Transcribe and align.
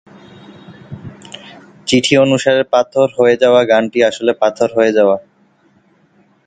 চিঠি 1.87 2.13
অনুসারে, 2.17 2.61
"পাথর 2.71 3.07
হয়ে 3.17 3.35
যাওয়া" 3.37 3.61
গানটি 3.65 3.99
আসলে 4.03 4.31
"পাথর 4.33 4.69
হয়ে 4.75 4.91
যাওয়া"। 4.91 5.17